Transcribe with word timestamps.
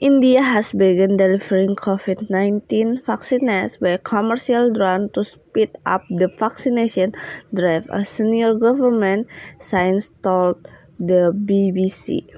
India 0.00 0.42
has 0.42 0.72
begun 0.72 1.16
delivering 1.16 1.74
COVID-19 1.74 3.06
vaccines 3.06 3.78
by 3.78 3.96
commercial 3.96 4.70
drone 4.70 5.08
to 5.16 5.24
speed 5.24 5.70
up 5.86 6.02
the 6.10 6.28
vaccination 6.38 7.14
drive, 7.54 7.86
a 7.88 8.04
senior 8.04 8.54
government 8.54 9.26
scientist 9.58 10.12
told 10.22 10.68
the 11.00 11.32
BBC. 11.32 12.28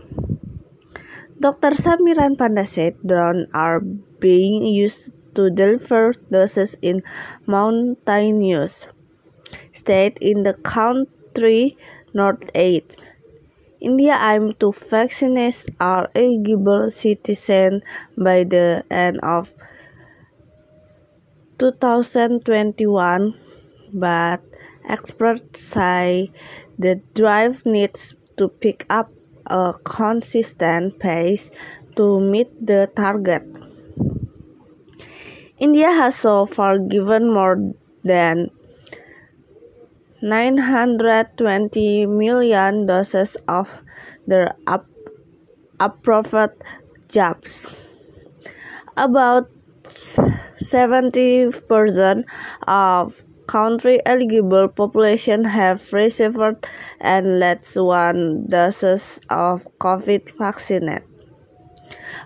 Dr. 1.40 1.70
Samiran 1.74 2.38
Panda 2.38 2.64
said 2.64 2.94
drones 3.04 3.48
are 3.52 3.80
being 3.80 4.62
used 4.62 5.10
to 5.34 5.50
deliver 5.50 6.14
doses 6.30 6.76
in 6.80 7.02
mountainous 7.46 8.86
states 9.72 10.18
in 10.20 10.44
the 10.44 10.54
country 10.54 11.76
northeast. 12.14 13.17
India 13.80 14.18
aims 14.20 14.54
to 14.58 14.72
vaccinate 14.72 15.66
all 15.80 16.06
eligible 16.14 16.90
citizens 16.90 17.82
by 18.16 18.42
the 18.42 18.82
end 18.90 19.20
of 19.22 19.52
2021, 21.58 23.34
but 23.94 24.40
experts 24.88 25.60
say 25.60 26.30
the 26.78 27.00
drive 27.14 27.64
needs 27.64 28.14
to 28.36 28.48
pick 28.48 28.84
up 28.90 29.10
a 29.46 29.74
consistent 29.84 30.98
pace 30.98 31.50
to 31.94 32.20
meet 32.20 32.50
the 32.64 32.90
target. 32.96 33.42
India 35.58 35.90
has 35.90 36.16
so 36.16 36.46
far 36.46 36.78
given 36.78 37.32
more 37.32 37.74
than 38.04 38.50
920 40.20 42.06
million 42.06 42.86
doses 42.86 43.36
of 43.46 43.68
their 44.26 44.56
approved 45.80 46.50
jabs. 47.08 47.66
About 48.96 49.48
70% 49.84 52.24
of 52.66 53.14
country 53.46 54.00
eligible 54.04 54.68
population 54.68 55.44
have 55.44 55.92
received 55.92 56.66
at 57.00 57.24
least 57.24 57.76
one 57.76 58.46
dose 58.46 59.20
of 59.30 59.66
COVID 59.80 60.36
vaccine. 60.36 60.98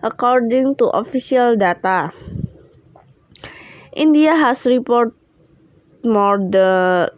According 0.03 0.77
to 0.77 0.87
official 0.87 1.57
data, 1.57 2.11
India 3.95 4.35
has 4.35 4.65
reported 4.67 5.15
more 6.03 6.39
than 6.39 7.11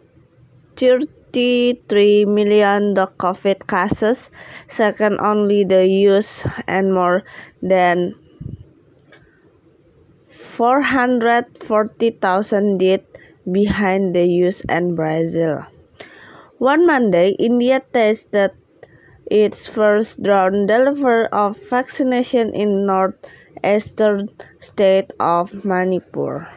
33 0.75 2.25
million 2.25 2.95
COVID 2.95 3.67
cases, 3.67 4.29
second 4.67 5.19
only 5.19 5.63
the 5.63 5.87
US, 6.07 6.43
and 6.67 6.93
more 6.93 7.23
than 7.61 8.15
440,000 10.55 12.77
dead 12.77 13.03
behind 13.51 14.15
the 14.15 14.25
US 14.45 14.61
and 14.69 14.95
Brazil. 14.95 15.65
One 16.57 16.87
Monday, 16.87 17.35
India 17.37 17.81
tested 17.91 18.51
its 19.29 19.67
first 19.67 20.23
drone 20.23 20.67
delivery 20.67 21.27
of 21.33 21.57
vaccination 21.69 22.55
in 22.55 22.85
northeastern 22.85 24.29
state 24.59 25.11
of 25.19 25.65
Manipur. 25.65 26.47